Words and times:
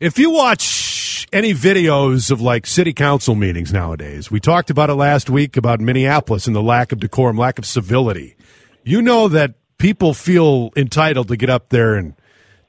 If 0.00 0.16
you 0.16 0.30
watch 0.30 1.26
any 1.32 1.52
videos 1.52 2.30
of 2.30 2.40
like 2.40 2.68
city 2.68 2.92
council 2.92 3.34
meetings 3.34 3.72
nowadays, 3.72 4.30
we 4.30 4.38
talked 4.38 4.70
about 4.70 4.90
it 4.90 4.94
last 4.94 5.28
week 5.28 5.56
about 5.56 5.80
Minneapolis 5.80 6.46
and 6.46 6.54
the 6.54 6.62
lack 6.62 6.92
of 6.92 7.00
decorum, 7.00 7.36
lack 7.36 7.58
of 7.58 7.66
civility. 7.66 8.36
You 8.84 9.02
know 9.02 9.26
that 9.26 9.54
people 9.78 10.14
feel 10.14 10.70
entitled 10.76 11.26
to 11.26 11.36
get 11.36 11.50
up 11.50 11.70
there 11.70 11.96
and 11.96 12.14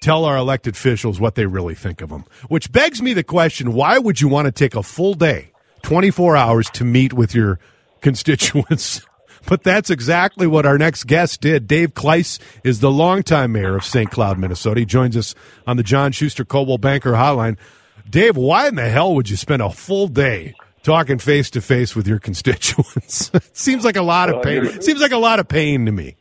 tell 0.01 0.25
our 0.25 0.37
elected 0.37 0.73
officials 0.73 1.19
what 1.19 1.35
they 1.35 1.45
really 1.45 1.75
think 1.75 2.01
of 2.01 2.09
them. 2.09 2.25
Which 2.47 2.71
begs 2.71 2.99
me 2.99 3.13
the 3.13 3.23
question 3.23 3.73
why 3.73 3.99
would 3.99 4.19
you 4.19 4.27
want 4.27 4.47
to 4.47 4.51
take 4.51 4.73
a 4.73 4.81
full 4.81 5.13
day, 5.13 5.51
24 5.83 6.35
hours, 6.35 6.67
to 6.71 6.83
meet 6.83 7.13
with 7.13 7.35
your 7.35 7.59
constituents? 8.01 9.05
But 9.49 9.63
that's 9.63 9.89
exactly 9.89 10.45
what 10.45 10.67
our 10.67 10.77
next 10.77 11.05
guest 11.05 11.41
did. 11.41 11.65
Dave 11.65 11.95
Kleis 11.95 12.37
is 12.63 12.81
the 12.81 12.91
longtime 12.91 13.51
mayor 13.51 13.75
of 13.75 13.83
St. 13.83 14.11
Cloud, 14.11 14.37
Minnesota. 14.37 14.81
He 14.81 14.85
joins 14.85 15.17
us 15.17 15.33
on 15.65 15.75
the 15.75 15.81
John 15.81 16.11
Schuster 16.11 16.45
Coldwell 16.45 16.77
Banker 16.77 17.13
Hotline. 17.13 17.57
Dave, 18.07 18.37
why 18.37 18.67
in 18.67 18.75
the 18.75 18.87
hell 18.87 19.15
would 19.15 19.27
you 19.27 19.35
spend 19.35 19.63
a 19.63 19.71
full 19.71 20.07
day 20.07 20.53
talking 20.83 21.17
face 21.17 21.49
to 21.49 21.61
face 21.61 21.95
with 21.95 22.07
your 22.07 22.19
constituents? 22.29 23.31
seems 23.53 23.83
like 23.83 23.95
a 23.95 24.03
lot 24.03 24.29
of 24.29 24.43
pain. 24.43 24.81
Seems 24.83 25.01
like 25.01 25.11
a 25.11 25.17
lot 25.17 25.39
of 25.39 25.47
pain 25.47 25.87
to 25.87 25.91
me. 25.91 26.15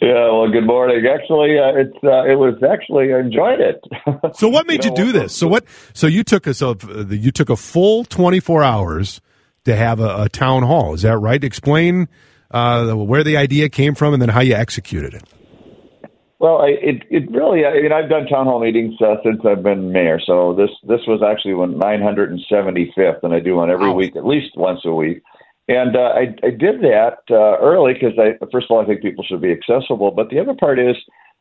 Yeah, 0.00 0.30
well, 0.30 0.48
good 0.48 0.66
morning. 0.66 1.04
Actually, 1.06 1.58
uh, 1.58 1.72
it's 1.74 2.04
uh, 2.04 2.24
it 2.24 2.36
was 2.36 2.62
actually 2.62 3.12
I 3.12 3.18
enjoyed 3.18 3.60
it. 3.60 3.82
so, 4.36 4.48
what 4.48 4.68
made 4.68 4.84
you, 4.84 4.90
know, 4.90 4.96
you 4.96 5.06
do 5.06 5.12
this? 5.12 5.34
So, 5.34 5.48
what? 5.48 5.64
So, 5.92 6.06
you 6.06 6.22
took 6.22 6.46
us 6.46 6.62
a 6.62 6.76
you 7.10 7.32
took 7.32 7.48
a 7.48 7.56
full 7.56 8.04
twenty 8.04 8.38
four 8.38 8.62
hours 8.62 9.20
to 9.64 9.74
have 9.74 9.98
a, 9.98 10.22
a 10.22 10.28
town 10.28 10.62
hall. 10.62 10.94
Is 10.94 11.02
that 11.02 11.16
right? 11.18 11.42
Explain 11.42 12.08
uh, 12.50 12.92
where 12.92 13.24
the 13.24 13.36
idea 13.36 13.68
came 13.68 13.94
from, 13.94 14.12
and 14.14 14.22
then 14.22 14.28
how 14.28 14.40
you 14.40 14.54
executed 14.54 15.14
it. 15.14 15.24
Well, 16.44 16.58
I, 16.60 16.76
it 16.76 17.02
it 17.10 17.30
really. 17.30 17.64
I 17.64 17.80
mean, 17.80 17.92
I've 17.92 18.10
done 18.10 18.26
town 18.26 18.44
hall 18.44 18.60
meetings 18.60 19.00
uh, 19.00 19.16
since 19.24 19.40
I've 19.46 19.62
been 19.62 19.92
mayor. 19.92 20.20
So 20.20 20.54
this 20.54 20.68
this 20.82 21.00
was 21.06 21.22
actually 21.22 21.54
one 21.54 21.74
975th, 21.76 23.22
and 23.22 23.32
I 23.32 23.40
do 23.40 23.56
one 23.56 23.70
every 23.70 23.88
wow. 23.88 23.94
week, 23.94 24.14
at 24.14 24.26
least 24.26 24.56
once 24.56 24.80
a 24.84 24.92
week. 24.92 25.22
And 25.68 25.96
uh, 25.96 26.12
I 26.14 26.34
I 26.46 26.50
did 26.50 26.82
that 26.82 27.20
uh, 27.30 27.56
early 27.64 27.94
because 27.94 28.18
I 28.18 28.36
first 28.52 28.66
of 28.68 28.72
all 28.72 28.82
I 28.82 28.84
think 28.84 29.00
people 29.00 29.24
should 29.24 29.40
be 29.40 29.52
accessible, 29.52 30.10
but 30.10 30.28
the 30.28 30.38
other 30.38 30.54
part 30.54 30.78
is. 30.78 30.96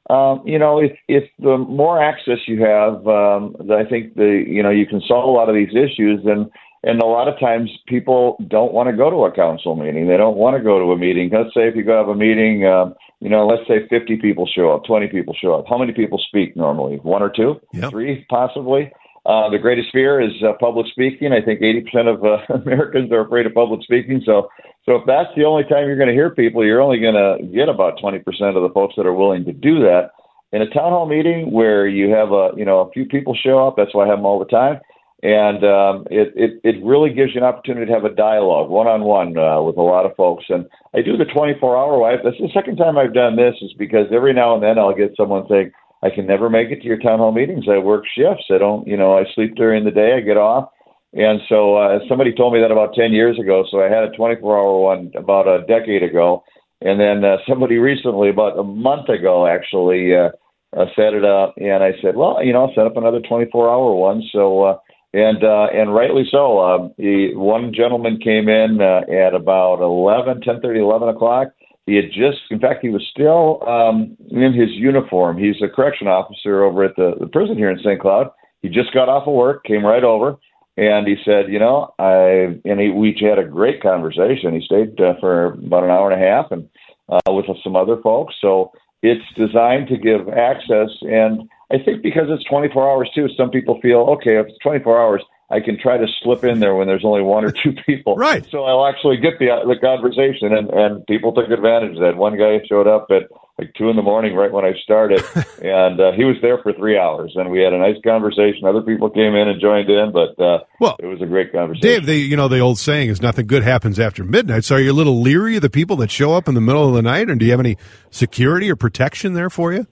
Um, 0.09 0.42
you 0.46 0.59
know, 0.59 0.80
if 0.80 0.92
if 1.08 1.24
the 1.40 1.58
more 1.58 2.02
access 2.02 2.40
you 2.46 2.62
have, 2.62 3.08
um, 3.08 3.56
I 3.72 3.86
think 3.86 4.16
the 4.16 4.44
you 4.46 4.62
know 4.62 4.70
you 4.70 4.86
can 4.86 5.02
solve 5.08 5.24
a 5.24 5.31
lot 5.31 5.48
of 5.48 5.56
these 5.56 5.70
issues, 5.70 6.20
and 6.26 6.52
and 6.84 7.02
a 7.02 7.06
lot 7.06 7.30
of 7.30 7.39
times 7.39 7.70
people 7.88 8.36
don't 8.48 8.73
want 8.73 8.89
to 8.89 8.95
go 8.95 9.09
to 9.09 9.23
a 9.23 9.31
council 9.31 9.76
meeting. 9.76 10.08
They 10.08 10.17
don't 10.17 10.36
want 10.36 10.58
to 10.58 10.64
go 10.64 10.80
to 10.80 10.92
a 10.92 10.98
meeting. 10.98 11.30
Let's 11.31 11.53
say 11.53 11.67
if 11.70 11.75
you 11.75 11.84
go 11.84 11.98
have 11.98 12.09
a 12.09 12.16
meeting, 12.16 12.67
um, 12.67 12.94
you 13.22 13.30
know, 13.30 13.48
let's 13.48 13.66
say 13.70 13.88
50 13.90 14.17
people 14.17 14.45
show 14.45 14.72
up, 14.72 14.84
20 14.84 15.08
people 15.08 15.34
show 15.34 15.53
up. 15.53 15.66
How 15.67 15.78
many 15.78 15.94
people 15.94 16.22
speak 16.28 16.58
normally? 16.58 16.98
One 16.98 17.22
or 17.22 17.31
two? 17.34 17.62
Yep. 17.73 17.92
Three, 17.92 18.25
possibly? 18.30 18.92
Uh, 19.25 19.50
the 19.50 19.58
greatest 19.58 19.88
fear 19.94 20.20
is 20.20 20.34
uh, 20.44 20.52
public 20.59 20.86
speaking. 20.92 21.31
I 21.31 21.40
think 21.40 21.62
80% 21.62 22.14
of 22.14 22.25
uh, 22.25 22.53
Americans 22.66 23.14
are 23.14 23.22
afraid 23.22 23.45
of 23.45 23.53
public 23.53 23.81
speaking. 23.84 24.22
So, 24.25 24.50
so 24.86 24.95
if 24.97 25.03
that's 25.08 25.30
the 25.38 25.45
only 25.45 25.64
time 25.64 25.88
you're 25.88 25.95
going 25.95 26.09
to 26.09 26.13
hear 26.13 26.35
people, 26.35 26.66
you're 26.66 26.81
only 26.81 27.00
going 27.00 27.16
to 27.16 27.47
get 27.47 27.69
about 27.69 27.97
20% 28.03 28.19
of 28.19 28.62
the 28.62 28.72
folks 28.74 28.96
that 28.97 29.06
are 29.06 29.13
willing 29.13 29.46
to 29.46 29.53
do 29.53 29.79
that. 29.79 30.12
In 30.52 30.62
a 30.62 30.68
town 30.68 30.91
hall 30.91 31.08
meeting 31.08 31.52
where 31.52 31.88
you 31.88 32.09
have 32.09 32.31
a, 32.34 32.52
you 32.58 32.66
know, 32.66 32.81
a 32.81 32.91
few 32.91 33.06
people 33.06 33.34
show 33.34 33.66
up, 33.66 33.75
that's 33.78 33.96
why 33.96 34.03
I 34.03 34.09
have 34.09 34.18
them 34.18 34.25
all 34.25 34.38
the 34.38 34.46
time 34.46 34.81
and 35.23 35.63
um, 35.63 36.06
it, 36.11 36.34
it 36.35 36.59
it 36.63 36.84
really 36.84 37.09
gives 37.13 37.34
you 37.34 37.39
an 37.39 37.47
opportunity 37.47 37.85
to 37.85 37.94
have 37.94 38.03
a 38.03 38.13
dialogue 38.13 38.69
one 38.69 38.88
on 38.88 39.03
one 39.03 39.29
with 39.66 39.78
a 39.78 39.81
lot 39.81 40.06
of 40.06 40.16
folks. 40.16 40.45
And 40.50 40.67
I 40.94 41.01
do 41.01 41.16
the 41.16 41.25
24 41.25 41.78
hour 41.78 41.97
wife. 41.97 42.19
That's 42.23 42.38
the 42.38 42.51
second 42.53 42.75
time 42.75 42.97
I've 42.97 43.13
done 43.13 43.38
this, 43.38 43.56
is 43.61 43.73
because 43.79 44.07
every 44.11 44.34
now 44.34 44.53
and 44.53 44.61
then 44.61 44.78
I'll 44.78 44.94
get 44.94 45.16
someone 45.16 45.47
saying, 45.50 45.72
"I 46.03 46.09
can 46.09 46.28
never 46.28 46.50
make 46.50 46.69
it 46.72 46.81
to 46.81 46.88
your 46.88 47.00
town 47.00 47.19
hall 47.19 47.31
meetings. 47.31 47.66
I 47.72 47.78
work 47.79 48.03
shifts. 48.06 48.51
I 48.51 48.57
don't, 48.57 48.85
you 48.85 48.97
know, 48.97 49.17
I 49.17 49.23
sleep 49.34 49.56
during 49.56 49.85
the 49.85 49.91
day. 49.91 50.13
I 50.17 50.19
get 50.19 50.38
off." 50.38 50.69
And 51.13 51.40
so 51.47 51.78
uh, 51.78 52.00
somebody 52.09 52.34
told 52.34 52.53
me 52.53 52.59
that 52.59 52.72
about 52.72 52.95
10 52.95 53.13
years 53.13 53.38
ago. 53.40 53.66
So 53.69 53.81
I 53.81 53.90
had 53.90 54.03
a 54.03 54.11
24 54.17 54.57
hour 54.57 54.79
one 54.79 55.11
about 55.16 55.47
a 55.47 55.63
decade 55.67 56.01
ago. 56.01 56.44
And 56.81 57.00
then 57.00 57.23
uh, 57.23 57.38
somebody 57.47 57.78
recently, 57.78 58.29
about 58.29 58.57
a 58.57 58.63
month 58.63 59.09
ago, 59.09 59.47
actually, 59.47 60.16
uh, 60.16 60.29
uh, 60.75 60.85
set 60.95 61.13
it 61.13 61.23
up. 61.23 61.53
And 61.57 61.84
I 61.84 61.94
said, 62.01 62.16
well, 62.16 62.44
you 62.44 62.51
know, 62.51 62.66
I'll 62.66 62.75
set 62.75 62.88
up 62.88 62.97
another 62.97 63.22
24 63.22 63.69
hour 63.69 63.94
one. 63.94 64.23
So, 64.31 64.63
uh, 64.63 64.78
and 65.13 65.44
uh, 65.44 65.68
and 65.74 65.94
rightly 65.94 66.24
so. 66.29 66.59
Um, 66.59 66.94
he, 66.97 67.31
one 67.34 67.74
gentleman 67.74 68.19
came 68.19 68.50
in 68.50 68.81
uh, 68.81 69.01
at 69.12 69.34
about 69.34 69.81
eleven, 69.81 70.41
ten 70.41 70.59
thirty, 70.62 70.79
eleven 70.79 71.09
o'clock. 71.09 71.50
He 71.85 71.96
had 71.96 72.06
just, 72.07 72.40
in 72.50 72.59
fact, 72.59 72.79
he 72.81 72.90
was 72.90 73.06
still 73.12 73.62
um, 73.68 74.16
in 74.29 74.53
his 74.53 74.69
uniform. 74.69 75.38
He's 75.38 75.62
a 75.62 75.68
correction 75.68 76.07
officer 76.07 76.63
over 76.63 76.85
at 76.85 76.96
the, 76.96 77.16
the 77.19 77.28
prison 77.28 77.57
here 77.57 77.69
in 77.69 77.78
St. 77.79 78.00
Cloud. 78.00 78.31
He 78.62 78.69
just 78.69 78.94
got 78.94 79.09
off 79.09 79.28
of 79.28 79.34
work, 79.34 79.66
came 79.66 79.85
right 79.85 80.03
over, 80.03 80.38
and 80.78 81.06
he 81.06 81.18
said, 81.25 81.52
you 81.52 81.59
know, 81.59 81.94
I 82.00 82.57
and 82.63 82.79
he, 82.79 82.90
we 82.90 83.16
had 83.19 83.38
a 83.38 83.44
great 83.44 83.81
conversation. 83.81 84.53
He 84.53 84.66
stayed 84.66 85.00
uh, 85.00 85.16
for 85.19 85.53
about 85.53 85.84
an 85.84 85.90
hour 85.90 86.09
and 86.09 86.22
a 86.22 86.25
half, 86.25 86.52
and 86.52 86.69
uh, 87.09 87.31
with 87.34 87.46
some 87.63 87.75
other 87.75 87.97
folks. 88.02 88.35
So 88.40 88.72
it's 89.02 89.25
designed 89.35 89.90
to 89.90 89.97
give 89.97 90.29
access 90.29 90.90
and 91.02 91.50
I 91.73 91.84
think 91.84 92.03
because 92.03 92.28
it's 92.29 92.44
24 92.45 92.91
hours 92.91 93.09
too, 93.16 93.28
some 93.35 93.50
people 93.50 93.79
feel 93.81 94.01
okay. 94.17 94.38
If 94.38 94.47
it's 94.47 94.57
24 94.59 95.01
hours, 95.01 95.23
I 95.50 95.59
can 95.59 95.79
try 95.79 95.97
to 95.97 96.07
slip 96.22 96.44
in 96.44 96.59
there 96.59 96.75
when 96.75 96.88
there's 96.88 97.06
only 97.06 97.22
one 97.22 97.45
or 97.45 97.51
two 97.51 97.73
people. 97.85 98.16
Right. 98.16 98.45
So 98.50 98.63
I'll 98.63 98.85
actually 98.88 99.17
get 99.17 99.39
the 99.39 99.47
the 99.66 99.79
conversation, 99.79 100.53
and 100.53 100.69
and 100.69 101.06
people 101.07 101.34
took 101.34 101.50
advantage 101.50 101.95
of 101.95 102.01
that. 102.01 102.16
One 102.16 102.38
guy 102.38 102.59
showed 102.67 102.88
up 102.88 103.07
at 103.11 103.23
like 103.59 103.73
two 103.75 103.89
in 103.89 103.95
the 103.95 104.01
morning, 104.01 104.35
right 104.35 104.51
when 104.51 104.66
I 104.66 104.73
started, 104.84 105.23
and 105.61 106.00
uh, 106.00 106.11
he 106.13 106.25
was 106.25 106.38
there 106.41 106.57
for 106.59 106.73
three 106.73 106.97
hours, 106.97 107.34
and 107.35 107.51
we 107.51 107.61
had 107.61 107.73
a 107.73 107.78
nice 107.78 107.97
conversation. 108.03 108.66
Other 108.66 108.81
people 108.81 109.09
came 109.09 109.35
in 109.35 109.47
and 109.47 109.61
joined 109.61 109.90
in, 109.90 110.11
but 110.11 110.40
uh, 110.44 110.59
well, 110.79 110.95
it 111.00 111.05
was 111.05 111.22
a 111.22 111.28
great 111.28 111.51
conversation. 111.51 111.88
Dave, 111.88 112.05
the 112.05 112.16
you 112.16 112.35
know 112.35 112.47
the 112.47 112.59
old 112.59 112.79
saying 112.79 113.09
is 113.09 113.22
nothing 113.22 113.45
good 113.45 113.63
happens 113.63 114.00
after 114.00 114.23
midnight. 114.23 114.63
So 114.63 114.75
are 114.75 114.79
you 114.79 114.91
a 114.91 114.94
little 114.94 115.22
leery 115.22 115.55
of 115.55 115.61
the 115.61 115.69
people 115.69 115.95
that 115.97 116.09
show 116.09 116.34
up 116.34 116.47
in 116.47 116.55
the 116.55 116.61
middle 116.61 116.88
of 116.88 116.95
the 116.95 117.01
night, 117.03 117.29
and 117.29 117.40
do 117.40 117.45
you 117.45 117.51
have 117.51 117.59
any 117.59 117.78
security 118.09 118.72
or 118.72 118.75
protection 118.75 119.34
there 119.34 119.50
for 119.50 119.73
you? 119.73 119.88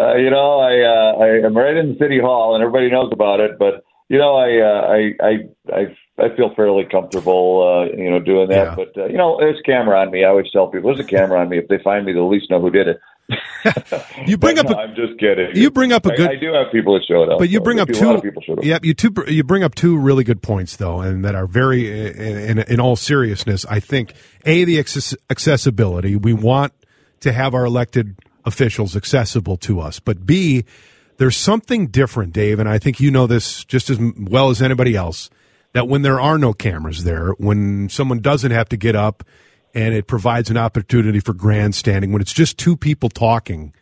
Uh, 0.00 0.16
you 0.16 0.30
know, 0.30 0.60
I 0.60 0.80
uh, 0.80 1.24
I 1.24 1.46
am 1.46 1.56
right 1.56 1.76
in 1.76 1.98
City 1.98 2.18
Hall, 2.20 2.54
and 2.54 2.64
everybody 2.64 2.90
knows 2.90 3.10
about 3.12 3.40
it. 3.40 3.58
But 3.58 3.84
you 4.08 4.18
know, 4.18 4.34
I 4.34 4.58
uh, 4.58 4.80
I 4.88 5.14
I 5.20 5.32
I 5.72 5.96
I 6.18 6.36
feel 6.36 6.54
fairly 6.54 6.84
comfortable, 6.90 7.88
uh, 7.90 7.96
you 7.96 8.10
know, 8.10 8.18
doing 8.18 8.48
that. 8.48 8.68
Yeah. 8.68 8.74
But 8.74 8.96
uh, 8.96 9.06
you 9.06 9.18
know, 9.18 9.36
there's 9.38 9.60
a 9.60 9.62
camera 9.62 10.00
on 10.00 10.10
me. 10.10 10.24
I 10.24 10.28
always 10.28 10.50
tell 10.52 10.68
people 10.68 10.94
there's 10.94 11.06
a 11.06 11.08
camera 11.08 11.40
on 11.40 11.48
me. 11.48 11.58
If 11.58 11.68
they 11.68 11.78
find 11.82 12.06
me, 12.06 12.12
they'll 12.12 12.24
at 12.24 12.30
least 12.30 12.50
know 12.50 12.60
who 12.60 12.70
did 12.70 12.88
it. 12.88 13.00
you 14.26 14.36
bring 14.36 14.58
up. 14.58 14.66
No, 14.66 14.74
a, 14.74 14.78
I'm 14.78 14.96
just 14.96 15.20
kidding. 15.20 15.50
You 15.54 15.70
bring 15.70 15.92
up 15.92 16.06
a 16.06 16.16
good. 16.16 16.30
I, 16.30 16.32
I 16.32 16.36
do 16.36 16.52
have 16.52 16.72
people 16.72 16.94
that 16.94 17.04
showed 17.06 17.28
up, 17.28 17.38
but 17.38 17.48
you 17.48 17.60
bring 17.60 17.76
so 17.76 17.82
up 17.82 17.88
two. 17.88 18.20
people 18.20 18.42
showed 18.42 18.58
up. 18.58 18.64
Yep, 18.64 18.84
you 18.84 18.94
two. 18.94 19.14
You 19.28 19.44
bring 19.44 19.62
up 19.62 19.74
two 19.74 19.98
really 19.98 20.24
good 20.24 20.42
points 20.42 20.76
though, 20.76 21.00
and 21.00 21.24
that 21.24 21.34
are 21.34 21.46
very, 21.46 22.08
in, 22.08 22.38
in, 22.38 22.58
in 22.58 22.80
all 22.80 22.96
seriousness, 22.96 23.64
I 23.66 23.80
think 23.80 24.14
a 24.44 24.64
the 24.64 24.80
access, 24.80 25.14
accessibility. 25.28 26.16
We 26.16 26.32
want 26.32 26.72
to 27.20 27.32
have 27.32 27.54
our 27.54 27.64
elected 27.64 28.16
officials 28.44 28.96
accessible 28.96 29.56
to 29.58 29.80
us. 29.80 30.00
But 30.00 30.26
B, 30.26 30.64
there's 31.18 31.36
something 31.36 31.88
different, 31.88 32.32
Dave, 32.32 32.58
and 32.58 32.68
I 32.68 32.78
think 32.78 33.00
you 33.00 33.10
know 33.10 33.26
this 33.26 33.64
just 33.64 33.90
as 33.90 33.98
well 34.16 34.50
as 34.50 34.62
anybody 34.62 34.96
else, 34.96 35.30
that 35.72 35.86
when 35.86 36.02
there 36.02 36.20
are 36.20 36.38
no 36.38 36.52
cameras 36.52 37.04
there, 37.04 37.30
when 37.32 37.88
someone 37.88 38.20
doesn't 38.20 38.50
have 38.50 38.68
to 38.70 38.76
get 38.76 38.96
up 38.96 39.22
and 39.74 39.94
it 39.94 40.06
provides 40.06 40.50
an 40.50 40.56
opportunity 40.56 41.20
for 41.20 41.32
grandstanding, 41.32 42.12
when 42.12 42.22
it's 42.22 42.32
just 42.32 42.58
two 42.58 42.76
people 42.76 43.08
talking, 43.08 43.74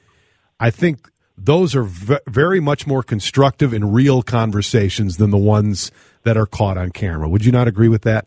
I 0.60 0.70
think 0.70 1.08
those 1.36 1.74
are 1.76 1.84
v- 1.84 2.18
very 2.26 2.60
much 2.60 2.86
more 2.86 3.02
constructive 3.02 3.72
and 3.72 3.94
real 3.94 4.22
conversations 4.22 5.16
than 5.16 5.30
the 5.30 5.38
ones 5.38 5.92
that 6.24 6.36
are 6.36 6.46
caught 6.46 6.76
on 6.76 6.90
camera. 6.90 7.28
Would 7.28 7.44
you 7.44 7.52
not 7.52 7.68
agree 7.68 7.88
with 7.88 8.02
that? 8.02 8.26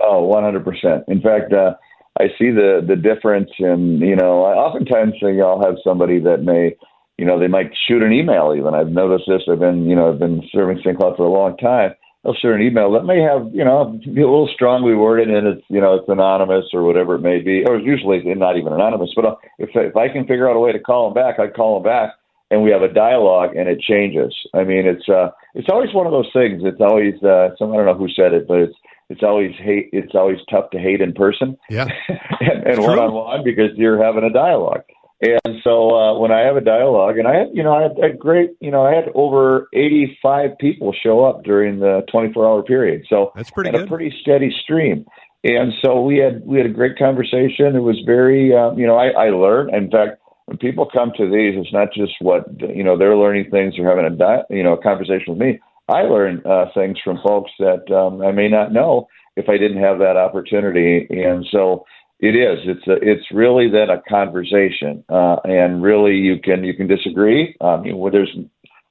Oh, 0.00 0.30
100%. 0.32 1.04
In 1.08 1.20
fact, 1.20 1.52
uh, 1.52 1.74
I 2.20 2.28
see 2.38 2.50
the 2.50 2.84
the 2.86 2.96
difference 2.96 3.50
in 3.58 3.98
you 3.98 4.16
know 4.16 4.44
I 4.44 4.54
oftentimes 4.54 5.14
you 5.20 5.32
know, 5.34 5.50
I'll 5.50 5.66
have 5.66 5.76
somebody 5.82 6.20
that 6.20 6.42
may 6.42 6.76
you 7.18 7.24
know 7.24 7.38
they 7.38 7.48
might 7.48 7.72
shoot 7.88 8.02
an 8.02 8.12
email 8.12 8.54
even. 8.56 8.74
I've 8.74 8.88
noticed 8.88 9.24
this. 9.26 9.42
I've 9.50 9.58
been 9.58 9.86
you 9.86 9.96
know 9.96 10.12
I've 10.12 10.18
been 10.18 10.42
serving 10.52 10.78
St. 10.78 10.96
Cloud 10.96 11.16
for 11.16 11.26
a 11.26 11.32
long 11.32 11.56
time. 11.56 11.94
They'll 12.22 12.34
shoot 12.34 12.54
an 12.54 12.62
email 12.62 12.90
that 12.92 13.04
may 13.04 13.20
have 13.20 13.52
you 13.52 13.64
know 13.64 13.98
be 14.04 14.22
a 14.22 14.30
little 14.30 14.50
strongly 14.54 14.94
worded 14.94 15.28
and 15.28 15.46
it's 15.46 15.66
you 15.68 15.80
know 15.80 15.94
it's 15.94 16.08
anonymous 16.08 16.66
or 16.72 16.84
whatever 16.84 17.16
it 17.16 17.22
may 17.22 17.40
be 17.40 17.64
or 17.66 17.78
usually 17.78 18.22
not 18.34 18.56
even 18.56 18.72
anonymous 18.72 19.12
but 19.16 19.38
if 19.58 19.70
if 19.74 19.96
I 19.96 20.08
can 20.08 20.22
figure 20.22 20.48
out 20.48 20.56
a 20.56 20.60
way 20.60 20.72
to 20.72 20.78
call 20.78 21.10
them 21.10 21.14
back 21.14 21.38
I'd 21.38 21.54
call 21.54 21.74
them 21.74 21.82
back 21.82 22.14
and 22.54 22.62
we 22.62 22.70
have 22.70 22.82
a 22.82 22.92
dialogue 22.92 23.56
and 23.56 23.68
it 23.68 23.80
changes. 23.80 24.32
I 24.54 24.62
mean, 24.62 24.86
it's 24.86 25.08
uh, 25.08 25.30
it's 25.54 25.68
always 25.68 25.92
one 25.92 26.06
of 26.06 26.12
those 26.12 26.30
things. 26.32 26.62
It's 26.64 26.80
always 26.80 27.20
uh, 27.22 27.50
some 27.58 27.72
I 27.72 27.76
don't 27.76 27.86
know 27.86 27.94
who 27.94 28.08
said 28.08 28.32
it, 28.32 28.46
but 28.46 28.58
it's 28.58 28.76
it's 29.10 29.22
always 29.22 29.52
hate. 29.58 29.90
It's 29.92 30.14
always 30.14 30.38
tough 30.48 30.70
to 30.70 30.78
hate 30.78 31.00
in 31.00 31.12
person. 31.12 31.56
Yeah, 31.68 31.88
and 32.08 32.80
one 32.80 32.98
on 32.98 33.12
one 33.12 33.44
because 33.44 33.70
you're 33.76 34.02
having 34.02 34.24
a 34.24 34.32
dialogue. 34.32 34.82
And 35.20 35.56
so 35.64 35.94
uh, 35.94 36.18
when 36.18 36.30
I 36.30 36.40
have 36.40 36.56
a 36.56 36.60
dialogue, 36.60 37.18
and 37.18 37.26
I 37.26 37.36
had, 37.36 37.48
you 37.52 37.62
know, 37.62 37.72
I 37.72 37.82
had 37.82 37.98
a 37.98 38.14
great, 38.14 38.50
you 38.60 38.70
know, 38.70 38.84
I 38.84 38.94
had 38.94 39.04
over 39.14 39.68
85 39.72 40.58
people 40.58 40.92
show 40.92 41.24
up 41.24 41.44
during 41.44 41.78
the 41.80 42.02
24 42.10 42.46
hour 42.46 42.62
period. 42.62 43.06
So 43.08 43.32
that's 43.34 43.50
pretty 43.50 43.70
good. 43.70 43.82
a 43.82 43.86
pretty 43.86 44.14
steady 44.20 44.54
stream. 44.62 45.06
And 45.42 45.72
so 45.82 46.02
we 46.02 46.18
had 46.18 46.44
we 46.44 46.58
had 46.58 46.66
a 46.66 46.72
great 46.72 46.98
conversation. 46.98 47.76
It 47.76 47.82
was 47.82 48.00
very, 48.04 48.54
um, 48.54 48.78
you 48.78 48.86
know, 48.86 48.96
I, 48.96 49.26
I 49.26 49.30
learned. 49.30 49.74
In 49.74 49.90
fact, 49.90 50.20
when 50.46 50.58
people 50.58 50.88
come 50.92 51.12
to 51.16 51.24
these, 51.24 51.54
it's 51.56 51.72
not 51.72 51.92
just 51.92 52.12
what 52.20 52.44
you 52.60 52.84
know 52.84 52.98
they're 52.98 53.16
learning 53.16 53.50
things 53.50 53.78
or 53.78 53.88
having 53.88 54.04
a 54.04 54.16
di- 54.16 54.44
you 54.50 54.62
know 54.62 54.74
a 54.74 54.82
conversation 54.82 55.24
with 55.28 55.38
me. 55.38 55.58
I 55.88 56.02
learn 56.02 56.42
uh, 56.46 56.66
things 56.74 56.98
from 57.02 57.18
folks 57.22 57.50
that 57.58 57.90
um, 57.94 58.22
I 58.22 58.32
may 58.32 58.48
not 58.48 58.72
know 58.72 59.06
if 59.36 59.48
I 59.48 59.58
didn't 59.58 59.82
have 59.82 59.98
that 59.98 60.16
opportunity. 60.16 61.06
And 61.10 61.46
so 61.50 61.84
it 62.20 62.36
is. 62.36 62.58
It's 62.64 62.86
a, 62.86 62.94
it's 63.02 63.26
really 63.32 63.68
then 63.70 63.90
a 63.90 64.00
conversation, 64.08 65.04
uh, 65.08 65.36
and 65.44 65.82
really 65.82 66.14
you 66.14 66.38
can 66.38 66.64
you 66.64 66.74
can 66.74 66.86
disagree. 66.86 67.56
Um, 67.60 67.84
you 67.84 68.10
there's 68.10 68.34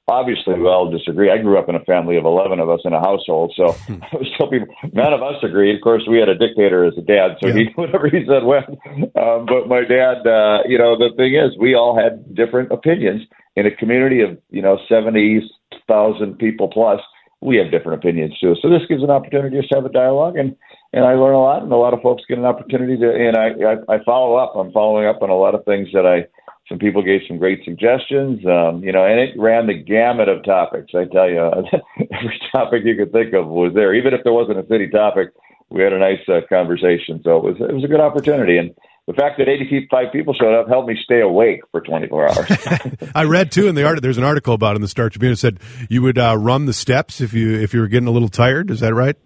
obviously 0.08 0.54
we 0.54 0.66
all 0.66 0.90
disagree. 0.90 1.30
I 1.30 1.38
grew 1.38 1.58
up 1.58 1.68
in 1.68 1.74
a 1.74 1.84
family 1.84 2.16
of 2.16 2.24
eleven 2.24 2.60
of 2.60 2.68
us 2.68 2.80
in 2.84 2.92
a 2.92 3.00
household, 3.00 3.52
so 3.56 3.68
I 3.88 4.16
was 4.16 4.30
telling 4.36 4.60
people 4.60 4.74
none 4.92 5.12
of 5.12 5.22
us 5.22 5.36
agreed. 5.42 5.76
Of 5.76 5.82
course, 5.82 6.02
we 6.08 6.18
had 6.18 6.28
a 6.28 6.36
dictator 6.36 6.84
as 6.84 6.94
a 6.98 7.02
dad, 7.02 7.36
so 7.40 7.48
yeah. 7.48 7.54
he 7.54 7.64
whatever 7.74 8.08
he 8.08 8.24
said 8.26 8.44
went. 8.44 8.68
Um, 9.16 9.46
but 9.46 9.68
my 9.68 9.82
dad, 9.84 10.26
uh, 10.26 10.62
you 10.66 10.78
know, 10.78 10.96
the 10.96 11.10
thing 11.16 11.34
is, 11.34 11.56
we 11.58 11.74
all 11.74 11.98
had 11.98 12.34
different 12.34 12.72
opinions 12.72 13.22
in 13.56 13.66
a 13.66 13.70
community 13.70 14.20
of 14.20 14.38
you 14.50 14.62
know 14.62 14.78
seventy 14.88 15.40
thousand 15.88 16.38
people 16.38 16.68
plus. 16.68 17.00
We 17.40 17.56
have 17.56 17.70
different 17.70 17.98
opinions 17.98 18.38
too. 18.40 18.56
So 18.62 18.70
this 18.70 18.80
gives 18.88 19.02
an 19.02 19.10
opportunity 19.10 19.60
to 19.60 19.74
have 19.74 19.84
a 19.84 19.90
dialogue, 19.90 20.36
and 20.36 20.56
and 20.92 21.04
I 21.04 21.14
learn 21.14 21.34
a 21.34 21.40
lot, 21.40 21.62
and 21.62 21.72
a 21.72 21.76
lot 21.76 21.92
of 21.92 22.00
folks 22.00 22.22
get 22.28 22.38
an 22.38 22.44
opportunity 22.44 22.96
to. 22.98 23.12
And 23.12 23.36
I 23.36 23.48
I, 23.72 23.96
I 23.96 24.04
follow 24.04 24.36
up. 24.36 24.54
I'm 24.56 24.72
following 24.72 25.06
up 25.06 25.20
on 25.22 25.30
a 25.30 25.36
lot 25.36 25.54
of 25.54 25.64
things 25.64 25.88
that 25.92 26.06
I 26.06 26.26
some 26.68 26.78
people 26.78 27.02
gave 27.02 27.20
some 27.28 27.38
great 27.38 27.62
suggestions, 27.64 28.44
um, 28.46 28.82
you 28.82 28.92
know, 28.92 29.04
and 29.04 29.20
it 29.20 29.38
ran 29.38 29.66
the 29.66 29.74
gamut 29.74 30.28
of 30.28 30.44
topics. 30.44 30.92
I 30.94 31.04
tell 31.04 31.28
you, 31.28 31.40
every 31.98 32.40
topic 32.52 32.82
you 32.84 32.96
could 32.96 33.12
think 33.12 33.34
of 33.34 33.46
was 33.46 33.72
there. 33.74 33.94
Even 33.94 34.14
if 34.14 34.20
there 34.24 34.32
wasn't 34.32 34.58
a 34.58 34.66
city 34.66 34.88
topic, 34.88 35.30
we 35.68 35.82
had 35.82 35.92
a 35.92 35.98
nice 35.98 36.20
uh, 36.28 36.40
conversation. 36.48 37.20
So 37.22 37.36
it 37.36 37.44
was 37.44 37.56
it 37.60 37.74
was 37.74 37.84
a 37.84 37.88
good 37.88 38.00
opportunity, 38.00 38.56
and 38.56 38.74
the 39.06 39.12
fact 39.12 39.36
that 39.38 39.48
85 39.48 40.12
people 40.12 40.32
showed 40.32 40.58
up 40.58 40.68
helped 40.68 40.88
me 40.88 40.96
stay 41.02 41.20
awake 41.20 41.60
for 41.70 41.82
24 41.82 42.28
hours. 42.28 42.50
I 43.14 43.24
read 43.24 43.52
too 43.52 43.68
in 43.68 43.74
the 43.74 43.84
art. 43.84 44.00
There's 44.00 44.18
an 44.18 44.24
article 44.24 44.54
about 44.54 44.72
it 44.72 44.76
in 44.76 44.82
the 44.82 44.88
Star 44.88 45.10
Tribune. 45.10 45.32
It 45.32 45.38
said 45.38 45.60
you 45.90 46.00
would 46.02 46.16
uh, 46.16 46.36
run 46.38 46.64
the 46.64 46.72
steps 46.72 47.20
if 47.20 47.34
you 47.34 47.60
if 47.60 47.74
you 47.74 47.80
were 47.80 47.88
getting 47.88 48.08
a 48.08 48.12
little 48.12 48.30
tired. 48.30 48.70
Is 48.70 48.80
that 48.80 48.94
right? 48.94 49.16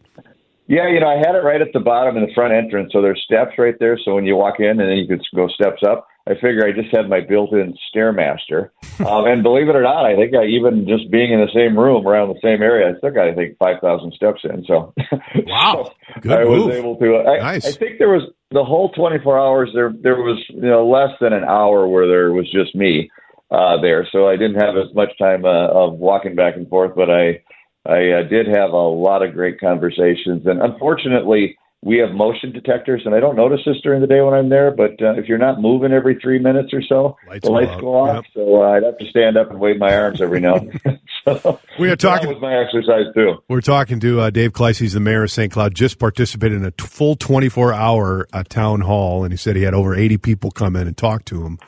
Yeah, 0.68 0.86
you 0.88 1.00
know, 1.00 1.08
I 1.08 1.16
had 1.16 1.34
it 1.34 1.42
right 1.42 1.62
at 1.62 1.72
the 1.72 1.80
bottom 1.80 2.18
in 2.18 2.26
the 2.26 2.34
front 2.34 2.52
entrance, 2.52 2.92
so 2.92 3.00
there's 3.00 3.22
steps 3.24 3.52
right 3.56 3.74
there. 3.80 3.98
So 4.04 4.14
when 4.14 4.26
you 4.26 4.36
walk 4.36 4.60
in, 4.60 4.78
and 4.78 4.80
then 4.80 4.98
you 4.98 5.08
could 5.08 5.22
go 5.34 5.48
steps 5.48 5.82
up. 5.82 6.06
I 6.28 6.34
figure 6.34 6.66
I 6.66 6.72
just 6.72 6.94
had 6.94 7.08
my 7.08 7.20
built-in 7.22 7.74
stairmaster, 7.88 8.68
um, 9.00 9.24
and 9.24 9.42
believe 9.42 9.70
it 9.70 9.76
or 9.76 9.82
not, 9.82 10.04
I 10.04 10.14
think 10.14 10.34
I 10.34 10.44
even 10.44 10.86
just 10.86 11.10
being 11.10 11.32
in 11.32 11.40
the 11.40 11.50
same 11.54 11.78
room 11.78 12.06
around 12.06 12.28
the 12.28 12.40
same 12.42 12.60
area, 12.60 12.92
I 12.94 12.98
still 12.98 13.12
got 13.12 13.28
I 13.28 13.34
think 13.34 13.56
five 13.56 13.80
thousand 13.80 14.12
steps 14.12 14.42
in. 14.44 14.62
So 14.66 14.92
wow, 15.46 15.90
so 16.22 16.30
I 16.30 16.44
was 16.44 16.76
able 16.76 16.96
to. 16.96 17.16
I, 17.16 17.38
nice. 17.38 17.66
I 17.66 17.72
think 17.72 17.98
there 17.98 18.10
was 18.10 18.30
the 18.50 18.62
whole 18.62 18.90
24 18.90 19.38
hours. 19.38 19.70
There 19.72 19.90
there 20.02 20.16
was 20.16 20.38
you 20.50 20.60
know 20.60 20.86
less 20.86 21.16
than 21.18 21.32
an 21.32 21.44
hour 21.44 21.88
where 21.88 22.06
there 22.06 22.32
was 22.32 22.44
just 22.52 22.74
me 22.74 23.10
uh, 23.50 23.80
there, 23.80 24.06
so 24.12 24.28
I 24.28 24.36
didn't 24.36 24.60
have 24.60 24.76
as 24.76 24.94
much 24.94 25.16
time 25.18 25.46
uh, 25.46 25.68
of 25.68 25.94
walking 25.94 26.34
back 26.34 26.56
and 26.56 26.68
forth, 26.68 26.92
but 26.94 27.08
I 27.08 27.40
I 27.86 28.10
uh, 28.10 28.22
did 28.28 28.46
have 28.48 28.70
a 28.70 28.76
lot 28.76 29.22
of 29.22 29.34
great 29.34 29.60
conversations, 29.60 30.46
and 30.46 30.60
unfortunately 30.60 31.56
we 31.82 31.98
have 31.98 32.10
motion 32.10 32.50
detectors, 32.52 33.02
and 33.04 33.14
I 33.14 33.20
don't 33.20 33.36
notice 33.36 33.60
this 33.64 33.76
during 33.82 34.00
the 34.00 34.08
day 34.08 34.20
when 34.20 34.34
I'm 34.34 34.48
there. 34.48 34.72
But 34.72 35.00
uh, 35.00 35.12
if 35.12 35.26
you're 35.26 35.38
not 35.38 35.60
moving 35.60 35.92
every 35.92 36.18
three 36.20 36.38
minutes 36.38 36.72
or 36.72 36.82
so, 36.82 37.16
lights 37.28 37.46
the 37.46 37.52
lights 37.52 37.80
go, 37.80 37.94
off. 37.94 38.14
Yep. 38.16 38.24
So 38.34 38.62
uh, 38.62 38.70
I'd 38.70 38.82
have 38.82 38.98
to 38.98 39.06
stand 39.06 39.36
up 39.36 39.50
and 39.50 39.60
wave 39.60 39.78
my 39.78 39.94
arms 39.94 40.20
every 40.20 40.40
now. 40.40 40.56
so 41.24 41.60
we 41.78 41.88
are 41.88 41.96
talking. 41.96 42.28
That 42.28 42.34
was 42.34 42.42
my 42.42 42.58
exercise 42.58 43.14
too. 43.14 43.42
We're 43.48 43.60
talking 43.60 44.00
to 44.00 44.20
uh, 44.20 44.30
Dave 44.30 44.52
Kleis. 44.52 44.78
He's 44.78 44.94
the 44.94 45.00
mayor 45.00 45.22
of 45.22 45.30
St. 45.30 45.52
Cloud. 45.52 45.74
Just 45.74 45.98
participated 46.00 46.58
in 46.58 46.64
a 46.64 46.72
t- 46.72 46.84
full 46.84 47.14
24 47.14 47.72
hour 47.72 48.26
uh, 48.32 48.42
town 48.42 48.80
hall, 48.80 49.22
and 49.22 49.32
he 49.32 49.36
said 49.36 49.54
he 49.54 49.62
had 49.62 49.74
over 49.74 49.94
80 49.94 50.18
people 50.18 50.50
come 50.50 50.74
in 50.74 50.88
and 50.88 50.96
talk 50.96 51.24
to 51.26 51.44
him. 51.44 51.58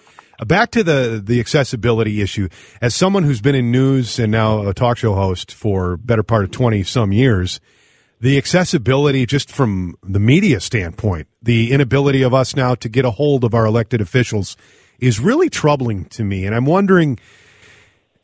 Back 0.46 0.70
to 0.72 0.82
the 0.82 1.20
the 1.24 1.40
accessibility 1.40 2.22
issue. 2.22 2.48
As 2.80 2.94
someone 2.94 3.24
who's 3.24 3.40
been 3.40 3.54
in 3.54 3.70
news 3.70 4.18
and 4.18 4.32
now 4.32 4.66
a 4.66 4.74
talk 4.74 4.98
show 4.98 5.14
host 5.14 5.52
for 5.52 5.96
better 5.96 6.22
part 6.22 6.44
of 6.44 6.50
20 6.50 6.82
some 6.82 7.12
years 7.12 7.60
the 8.20 8.36
accessibility 8.36 9.24
just 9.24 9.50
from 9.50 9.96
the 10.02 10.20
media 10.20 10.60
standpoint, 10.60 11.26
the 11.42 11.72
inability 11.72 12.22
of 12.22 12.34
us 12.34 12.54
now 12.54 12.74
to 12.74 12.88
get 12.88 13.04
a 13.04 13.10
hold 13.10 13.44
of 13.44 13.54
our 13.54 13.64
elected 13.64 14.00
officials 14.00 14.56
is 14.98 15.18
really 15.18 15.48
troubling 15.48 16.04
to 16.04 16.22
me. 16.22 16.44
And 16.44 16.54
I'm 16.54 16.66
wondering 16.66 17.18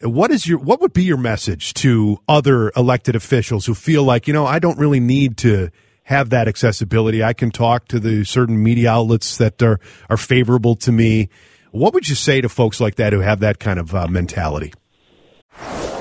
what 0.02 0.30
is 0.30 0.46
your 0.46 0.58
what 0.58 0.82
would 0.82 0.92
be 0.92 1.04
your 1.04 1.16
message 1.16 1.72
to 1.74 2.18
other 2.28 2.70
elected 2.76 3.16
officials 3.16 3.64
who 3.64 3.74
feel 3.74 4.04
like, 4.04 4.28
you 4.28 4.34
know, 4.34 4.44
I 4.44 4.58
don't 4.58 4.78
really 4.78 5.00
need 5.00 5.38
to 5.38 5.70
have 6.02 6.28
that 6.30 6.46
accessibility. 6.46 7.24
I 7.24 7.32
can 7.32 7.50
talk 7.50 7.88
to 7.88 7.98
the 7.98 8.24
certain 8.24 8.62
media 8.62 8.90
outlets 8.90 9.38
that 9.38 9.62
are 9.62 9.80
are 10.10 10.18
favorable 10.18 10.76
to 10.76 10.92
me. 10.92 11.30
What 11.76 11.92
would 11.92 12.08
you 12.08 12.14
say 12.14 12.40
to 12.40 12.48
folks 12.48 12.80
like 12.80 12.94
that 12.94 13.12
who 13.12 13.20
have 13.20 13.40
that 13.40 13.58
kind 13.58 13.78
of 13.78 13.94
uh, 13.94 14.08
mentality? 14.08 14.72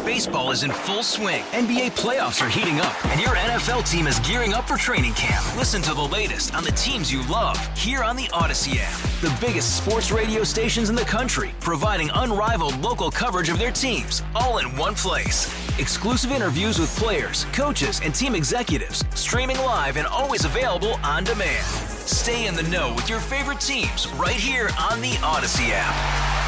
Baseball 0.05 0.51
is 0.51 0.63
in 0.63 0.71
full 0.71 1.03
swing. 1.03 1.43
NBA 1.51 1.91
playoffs 1.97 2.39
are 2.39 2.47
heating 2.47 2.79
up, 2.79 3.05
and 3.07 3.19
your 3.19 3.35
NFL 3.35 3.83
team 3.83 4.07
is 4.07 4.17
gearing 4.19 4.53
up 4.53 4.69
for 4.69 4.77
training 4.77 5.11
camp. 5.15 5.43
Listen 5.57 5.81
to 5.81 5.93
the 5.93 6.01
latest 6.01 6.55
on 6.55 6.63
the 6.63 6.71
teams 6.71 7.11
you 7.11 7.27
love 7.27 7.57
here 7.75 8.05
on 8.05 8.15
the 8.15 8.27
Audacy 8.27 8.77
app. 8.79 8.97
The 9.19 9.45
biggest 9.45 9.75
sports 9.75 10.11
radio 10.11 10.45
stations 10.45 10.89
in 10.89 10.95
the 10.95 11.01
country, 11.01 11.51
providing 11.59 12.09
unrivaled 12.13 12.77
local 12.77 13.11
coverage 13.11 13.49
of 13.49 13.59
their 13.59 13.73
teams, 13.73 14.23
all 14.33 14.59
in 14.59 14.77
one 14.77 14.95
place. 14.95 15.51
Exclusive 15.77 16.31
interviews 16.31 16.79
with 16.79 16.95
players, 16.95 17.43
coaches, 17.51 17.99
and 18.01 18.15
team 18.15 18.33
executives, 18.33 19.03
streaming 19.13 19.57
live 19.57 19.97
and 19.97 20.07
always 20.07 20.45
available 20.45 20.93
on 21.03 21.25
demand. 21.25 21.65
Stay 22.05 22.47
in 22.47 22.53
the 22.53 22.63
know 22.63 22.93
with 22.93 23.09
your 23.09 23.19
favorite 23.19 23.59
teams 23.59 24.07
right 24.09 24.35
here 24.35 24.69
on 24.79 25.01
the 25.01 25.13
Audacy 25.21 25.69
app. 25.71 26.45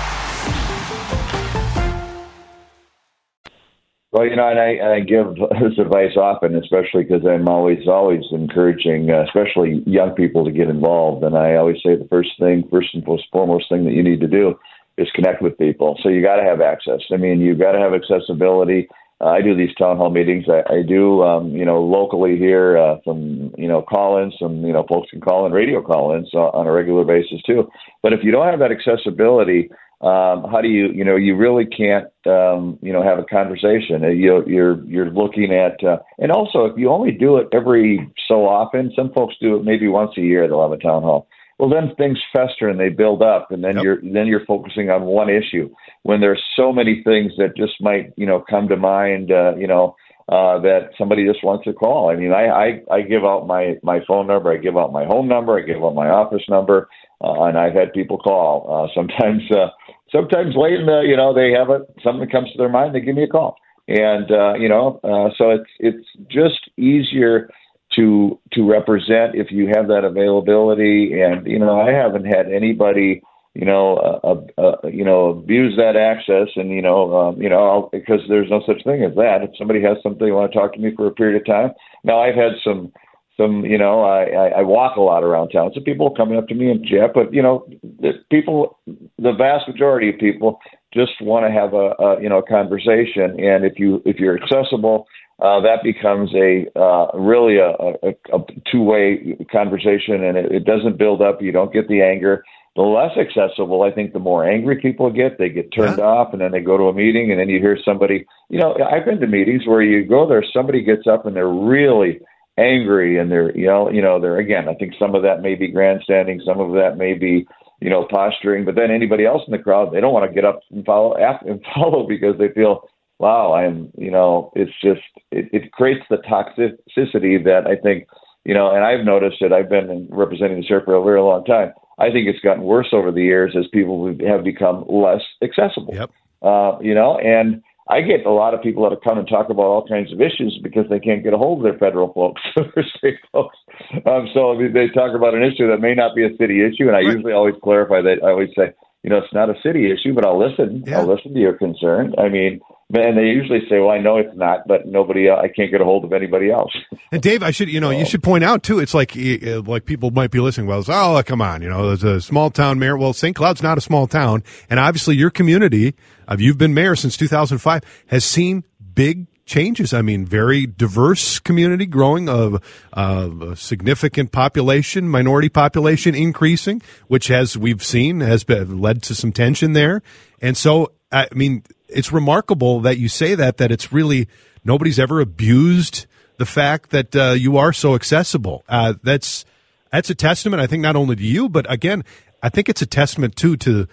Well, 4.11 4.25
you 4.25 4.35
know, 4.35 4.47
and 4.47 4.59
I, 4.59 4.95
I 4.95 4.99
give 5.01 5.35
this 5.35 5.77
advice 5.77 6.15
often, 6.15 6.55
especially 6.55 7.03
because 7.03 7.25
I'm 7.25 7.47
always, 7.47 7.87
always 7.87 8.23
encouraging, 8.31 9.11
uh, 9.11 9.23
especially 9.23 9.83
young 9.85 10.11
people 10.11 10.45
to 10.45 10.51
get 10.51 10.69
involved. 10.69 11.23
And 11.23 11.37
I 11.37 11.55
always 11.55 11.77
say 11.83 11.95
the 11.95 12.07
first 12.09 12.29
thing, 12.39 12.67
first 12.71 12.93
and 12.93 13.03
foremost 13.31 13.69
thing 13.69 13.85
that 13.85 13.93
you 13.93 14.03
need 14.03 14.21
to 14.21 14.27
do 14.27 14.57
is 14.97 15.07
connect 15.13 15.41
with 15.41 15.57
people. 15.57 15.99
So 16.01 16.09
you 16.09 16.21
got 16.21 16.37
to 16.37 16.43
have 16.43 16.61
access. 16.61 17.01
I 17.11 17.17
mean, 17.17 17.41
you 17.41 17.55
got 17.55 17.73
to 17.73 17.79
have 17.79 17.93
accessibility. 17.93 18.87
Uh, 19.19 19.29
I 19.29 19.41
do 19.41 19.55
these 19.55 19.73
town 19.75 19.97
hall 19.97 20.11
meetings. 20.11 20.45
I, 20.47 20.61
I 20.71 20.81
do, 20.83 21.23
um, 21.23 21.49
you 21.49 21.65
know, 21.65 21.81
locally 21.81 22.37
here, 22.37 22.77
uh, 22.77 22.97
some, 23.03 23.51
you 23.57 23.67
know, 23.67 23.81
call-ins, 23.81 24.35
some, 24.39 24.63
you 24.63 24.73
know, 24.73 24.85
folks 24.87 25.09
can 25.09 25.21
call 25.21 25.45
in 25.47 25.51
radio 25.51 25.81
call-ins 25.81 26.29
uh, 26.33 26.49
on 26.49 26.67
a 26.67 26.71
regular 26.71 27.03
basis 27.03 27.41
too. 27.41 27.67
But 28.03 28.13
if 28.13 28.19
you 28.23 28.31
don't 28.31 28.47
have 28.47 28.59
that 28.59 28.71
accessibility, 28.71 29.69
um, 30.01 30.45
how 30.51 30.59
do 30.61 30.67
you, 30.67 30.89
you 30.89 31.03
know, 31.03 31.15
you 31.15 31.35
really 31.35 31.65
can't, 31.65 32.05
um, 32.27 32.77
you 32.83 32.93
know, 32.93 33.01
have 33.01 33.17
a 33.17 33.23
conversation. 33.23 34.03
Uh, 34.03 34.09
you, 34.09 34.43
you're 34.45 34.85
you're 34.85 35.09
looking 35.09 35.51
at, 35.51 35.83
uh, 35.83 35.97
and 36.19 36.31
also 36.31 36.65
if 36.65 36.77
you 36.77 36.91
only 36.91 37.11
do 37.11 37.37
it 37.37 37.47
every 37.51 38.07
so 38.27 38.47
often, 38.47 38.93
some 38.95 39.11
folks 39.13 39.33
do 39.41 39.55
it 39.55 39.63
maybe 39.63 39.87
once 39.87 40.11
a 40.15 40.21
year. 40.21 40.47
They'll 40.47 40.61
have 40.61 40.71
a 40.71 40.77
town 40.77 41.01
hall. 41.01 41.27
Well, 41.59 41.69
then 41.69 41.95
things 41.95 42.19
fester 42.31 42.69
and 42.69 42.79
they 42.79 42.89
build 42.89 43.21
up, 43.21 43.51
and 43.51 43.63
then 43.63 43.75
yep. 43.75 43.83
you're 43.83 44.01
then 44.01 44.27
you're 44.27 44.45
focusing 44.45 44.89
on 44.89 45.03
one 45.03 45.29
issue. 45.29 45.73
When 46.03 46.21
there's 46.21 46.43
so 46.55 46.71
many 46.71 47.01
things 47.03 47.33
that 47.37 47.57
just 47.57 47.81
might, 47.81 48.13
you 48.15 48.27
know, 48.27 48.43
come 48.47 48.67
to 48.67 48.77
mind, 48.77 49.31
uh, 49.31 49.55
you 49.55 49.65
know, 49.65 49.95
uh, 50.29 50.59
that 50.59 50.89
somebody 50.97 51.25
just 51.25 51.43
wants 51.43 51.65
to 51.65 51.73
call. 51.73 52.11
I 52.11 52.15
mean, 52.15 52.31
I, 52.31 52.47
I 52.47 52.81
I 52.91 53.01
give 53.01 53.25
out 53.25 53.47
my 53.47 53.77
my 53.81 54.01
phone 54.07 54.27
number, 54.27 54.51
I 54.51 54.57
give 54.57 54.77
out 54.77 54.91
my 54.91 55.05
home 55.05 55.27
number, 55.27 55.57
I 55.57 55.63
give 55.63 55.83
out 55.83 55.95
my 55.95 56.09
office 56.09 56.43
number, 56.47 56.89
uh, 57.23 57.43
and 57.43 57.57
I've 57.57 57.73
had 57.73 57.91
people 57.93 58.17
call. 58.17 58.67
Uh, 58.69 58.87
sometimes. 58.95 59.41
Uh, 59.51 59.69
sometimes 60.11 60.55
late 60.55 60.79
in 60.79 60.85
the, 60.85 61.01
you 61.05 61.17
know, 61.17 61.33
they 61.33 61.51
have 61.51 61.69
a 61.69 61.85
something 62.03 62.29
comes 62.29 62.51
to 62.51 62.57
their 62.57 62.69
mind, 62.69 62.95
they 62.95 63.01
give 63.01 63.15
me 63.15 63.23
a 63.23 63.27
call, 63.27 63.57
and 63.87 64.31
uh, 64.31 64.53
you 64.53 64.69
know, 64.69 64.99
uh, 65.03 65.29
so 65.37 65.51
it's 65.51 65.69
it's 65.79 66.07
just 66.29 66.69
easier 66.77 67.49
to 67.97 68.39
to 68.53 68.69
represent 68.69 69.35
if 69.35 69.51
you 69.51 69.67
have 69.75 69.87
that 69.89 70.05
availability. 70.05 71.21
And 71.21 71.45
you 71.47 71.59
know, 71.59 71.81
I 71.81 71.91
haven't 71.91 72.25
had 72.25 72.51
anybody, 72.51 73.21
you 73.53 73.65
know, 73.65 73.97
uh, 73.97 74.61
uh, 74.61 74.87
you 74.87 75.03
know, 75.03 75.29
abuse 75.31 75.75
that 75.77 75.97
access, 75.97 76.49
and 76.55 76.71
you 76.71 76.81
know, 76.81 77.15
um, 77.17 77.41
you 77.41 77.49
know, 77.49 77.63
I'll, 77.69 77.89
because 77.91 78.21
there's 78.29 78.49
no 78.49 78.61
such 78.65 78.83
thing 78.85 79.03
as 79.03 79.15
that. 79.15 79.43
If 79.43 79.51
somebody 79.57 79.81
has 79.83 79.97
something 80.03 80.25
they 80.25 80.31
want 80.31 80.51
to 80.51 80.57
talk 80.57 80.73
to 80.73 80.79
me 80.79 80.93
for 80.95 81.07
a 81.07 81.11
period 81.11 81.41
of 81.41 81.45
time, 81.47 81.71
now 82.05 82.21
I've 82.21 82.35
had 82.35 82.53
some 82.63 82.93
some, 83.37 83.63
you 83.65 83.77
know, 83.77 84.01
I, 84.01 84.23
I, 84.23 84.47
I 84.59 84.61
walk 84.63 84.97
a 84.97 85.01
lot 85.01 85.23
around 85.23 85.49
town. 85.49 85.71
So 85.73 85.79
people 85.81 86.07
are 86.09 86.17
coming 86.17 86.37
up 86.39 86.47
to 86.47 86.55
me 86.55 86.71
and 86.71 86.83
Jeff, 86.83 87.11
but 87.13 87.33
you 87.33 87.41
know, 87.41 87.67
the 87.83 88.13
people, 88.31 88.79
the 88.87 89.31
vast 89.31 89.67
majority 89.67 90.09
of 90.09 90.17
people 90.19 90.59
just 90.93 91.11
want 91.21 91.45
to 91.45 91.51
have 91.51 91.73
a, 91.73 91.93
a 92.03 92.21
you 92.21 92.29
know 92.29 92.39
a 92.39 92.43
conversation. 92.47 93.39
And 93.39 93.63
if 93.65 93.77
you 93.77 94.01
if 94.05 94.17
you're 94.17 94.41
accessible, 94.41 95.07
uh, 95.39 95.61
that 95.61 95.83
becomes 95.83 96.33
a 96.33 96.65
uh, 96.79 97.15
really 97.17 97.57
a, 97.57 97.69
a, 97.69 98.09
a 98.33 98.39
two 98.71 98.81
way 98.81 99.37
conversation, 99.51 100.23
and 100.23 100.35
it, 100.37 100.51
it 100.51 100.65
doesn't 100.65 100.97
build 100.97 101.21
up. 101.21 101.41
You 101.41 101.51
don't 101.51 101.71
get 101.71 101.87
the 101.87 102.01
anger. 102.01 102.43
The 102.75 102.81
less 102.83 103.11
accessible, 103.17 103.81
I 103.83 103.91
think, 103.91 104.13
the 104.13 104.19
more 104.19 104.47
angry 104.47 104.79
people 104.79 105.11
get. 105.11 105.37
They 105.37 105.49
get 105.49 105.71
turned 105.73 105.97
Yeah. 105.97 106.05
off, 106.05 106.31
and 106.31 106.41
then 106.41 106.51
they 106.51 106.61
go 106.61 106.77
to 106.77 106.85
a 106.85 106.93
meeting, 106.93 107.31
and 107.31 107.39
then 107.39 107.49
you 107.49 107.59
hear 107.59 107.77
somebody. 107.83 108.25
You 108.49 108.59
know, 108.59 108.75
I've 108.91 109.05
been 109.05 109.19
to 109.19 109.27
meetings 109.27 109.65
where 109.65 109.81
you 109.81 110.05
go 110.05 110.27
there, 110.27 110.43
somebody 110.53 110.83
gets 110.83 111.07
up, 111.07 111.25
and 111.25 111.35
they're 111.35 111.47
really 111.47 112.19
angry, 112.57 113.19
and 113.19 113.31
they're 113.31 113.55
you 113.55 113.67
know, 113.67 113.91
you 113.91 114.01
know, 114.01 114.19
they're 114.19 114.37
again. 114.37 114.67
I 114.67 114.73
think 114.73 114.93
some 114.97 115.13
of 115.13 115.21
that 115.21 115.41
may 115.41 115.53
be 115.53 115.67
grandstanding, 115.67 116.41
some 116.45 116.59
of 116.59 116.71
that 116.73 116.97
may 116.97 117.13
be 117.13 117.45
you 117.79 117.89
know 117.91 118.07
posturing, 118.09 118.65
but 118.65 118.73
then 118.75 118.89
anybody 118.89 119.25
else 119.25 119.43
in 119.47 119.51
the 119.51 119.63
crowd, 119.63 119.91
they 119.93 120.01
don't 120.01 120.13
want 120.13 120.27
to 120.27 120.33
get 120.33 120.45
up 120.45 120.61
and 120.71 120.83
follow 120.85 121.15
and 121.45 121.61
follow 121.75 122.07
because 122.07 122.37
they 122.39 122.49
feel 122.49 122.89
wow, 123.19 123.53
I'm, 123.53 123.91
you 123.97 124.11
know, 124.11 124.51
it's 124.55 124.71
just, 124.83 125.01
it, 125.31 125.49
it 125.51 125.71
creates 125.71 126.05
the 126.09 126.17
toxicity 126.17 127.43
that 127.43 127.63
I 127.67 127.75
think, 127.75 128.07
you 128.45 128.53
know, 128.53 128.71
and 128.73 128.83
I've 128.83 129.05
noticed 129.05 129.37
it. 129.41 129.51
I've 129.51 129.69
been 129.69 130.07
representing 130.11 130.57
the 130.61 130.65
sheriff 130.65 130.85
for 130.85 130.95
a 130.95 131.03
very 131.03 131.21
long 131.21 131.43
time. 131.45 131.73
I 131.99 132.11
think 132.11 132.27
it's 132.27 132.39
gotten 132.39 132.63
worse 132.63 132.89
over 132.93 133.11
the 133.11 133.23
years 133.23 133.55
as 133.57 133.65
people 133.73 134.07
have 134.27 134.43
become 134.43 134.85
less 134.87 135.21
accessible. 135.41 135.95
Yep. 135.95 136.11
Uh, 136.43 136.77
you 136.79 136.93
know, 136.93 137.17
and 137.17 137.63
I 137.89 138.01
get 138.01 138.25
a 138.25 138.31
lot 138.31 138.53
of 138.53 138.61
people 138.61 138.87
that 138.89 139.01
come 139.03 139.17
and 139.17 139.27
talk 139.27 139.49
about 139.49 139.63
all 139.63 139.87
kinds 139.87 140.13
of 140.13 140.21
issues 140.21 140.59
because 140.61 140.85
they 140.89 140.99
can't 140.99 141.23
get 141.23 141.33
a 141.33 141.37
hold 141.37 141.59
of 141.59 141.63
their 141.63 141.79
federal 141.79 142.13
folks 142.13 142.41
or 142.57 142.83
state 142.97 143.17
folks. 143.31 143.57
Um, 144.05 144.27
so 144.33 144.55
they 144.57 144.89
talk 144.89 145.15
about 145.15 145.33
an 145.33 145.41
issue 145.43 145.67
that 145.69 145.79
may 145.79 145.95
not 145.95 146.13
be 146.15 146.23
a 146.23 146.35
city 146.37 146.61
issue, 146.63 146.87
and 146.87 146.95
I 146.95 146.99
Right. 147.01 147.15
usually 147.15 147.33
always 147.33 147.55
clarify 147.63 148.01
that. 148.01 148.19
I 148.23 148.29
always 148.29 148.49
say, 148.55 148.73
you 149.03 149.09
know, 149.09 149.17
it's 149.17 149.33
not 149.33 149.49
a 149.49 149.55
city 149.63 149.89
issue, 149.91 150.13
but 150.13 150.25
I'll 150.25 150.37
listen. 150.39 150.83
Yeah. 150.85 150.99
I'll 150.99 151.07
listen 151.07 151.33
to 151.33 151.39
your 151.39 151.53
concern. 151.53 152.13
I 152.17 152.29
mean, 152.29 152.59
and 152.93 153.17
they 153.17 153.25
usually 153.25 153.59
say, 153.69 153.79
"Well, 153.79 153.89
I 153.89 153.99
know 153.99 154.17
it's 154.17 154.35
not, 154.35 154.67
but 154.67 154.85
nobody, 154.85 155.29
I 155.29 155.49
can't 155.49 155.71
get 155.71 155.81
a 155.81 155.83
hold 155.83 156.05
of 156.05 156.13
anybody 156.13 156.51
else." 156.51 156.71
And 157.09 157.21
Dave, 157.21 157.41
I 157.41 157.51
should 157.51 157.69
you 157.69 157.79
know 157.79 157.89
you 157.89 158.05
should 158.05 158.21
point 158.21 158.43
out 158.43 158.63
too. 158.63 158.79
It's 158.79 158.93
like 158.93 159.15
uh, 159.15 159.61
like 159.61 159.85
people 159.85 160.11
might 160.11 160.29
be 160.29 160.41
listening. 160.41 160.67
Well, 160.67 160.79
it's, 160.79 160.89
oh 160.89 161.21
come 161.25 161.41
on, 161.41 161.61
you 161.61 161.69
know, 161.69 161.87
there's 161.87 162.03
a 162.03 162.19
small 162.19 162.49
town 162.49 162.79
mayor. 162.79 162.97
Well, 162.97 163.13
St. 163.13 163.33
Cloud's 163.33 163.63
not 163.63 163.77
a 163.77 163.81
small 163.81 164.07
town, 164.07 164.43
and 164.69 164.77
obviously 164.77 165.15
your 165.15 165.29
community, 165.29 165.95
uh, 166.27 166.35
you've 166.37 166.57
been 166.57 166.73
mayor 166.73 166.97
since 166.97 167.15
2005, 167.15 167.81
has 168.07 168.25
seen 168.25 168.65
big 168.93 169.27
changes. 169.45 169.93
I 169.93 170.01
mean, 170.01 170.25
very 170.25 170.67
diverse 170.67 171.39
community 171.39 171.85
growing 171.85 172.27
of 172.29 172.61
uh, 172.93 173.29
a 173.41 173.55
significant 173.55 174.31
population, 174.31 175.07
minority 175.07 175.49
population 175.49 176.13
increasing, 176.13 176.81
which 177.07 177.27
has 177.27 177.57
we've 177.57 177.83
seen 177.83 178.19
has 178.19 178.43
been, 178.43 178.79
led 178.79 179.01
to 179.03 179.15
some 179.15 179.31
tension 179.31 179.71
there. 179.71 180.03
And 180.41 180.57
so, 180.57 180.91
I 181.11 181.27
mean, 181.33 181.63
it's 181.87 182.11
remarkable 182.11 182.81
that 182.81 182.97
you 182.97 183.07
say 183.07 183.35
that 183.35 183.57
that 183.57 183.71
it's 183.71 183.91
really 183.93 184.27
nobody's 184.63 184.99
ever 184.99 185.19
abused 185.19 186.05
the 186.37 186.45
fact 186.45 186.91
that 186.91 187.15
uh, 187.15 187.31
you 187.31 187.57
are 187.57 187.73
so 187.73 187.95
accessible. 187.95 188.63
Uh, 188.67 188.93
that's 189.03 189.45
that's 189.91 190.09
a 190.09 190.15
testament, 190.15 190.61
I 190.61 190.67
think, 190.67 190.81
not 190.81 190.95
only 190.95 191.15
to 191.15 191.23
you, 191.23 191.49
but 191.49 191.71
again, 191.71 192.03
I 192.43 192.49
think 192.49 192.69
it's 192.69 192.81
a 192.81 192.85
testament 192.85 193.35
too 193.35 193.57
to 193.57 193.87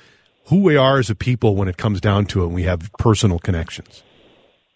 who 0.46 0.60
we 0.60 0.76
are 0.76 0.98
as 0.98 1.08
a 1.08 1.14
people 1.14 1.56
when 1.56 1.68
it 1.68 1.76
comes 1.76 2.00
down 2.00 2.26
to 2.26 2.42
it. 2.42 2.46
and 2.46 2.54
We 2.54 2.64
have 2.64 2.90
personal 2.98 3.38
connections. 3.38 4.02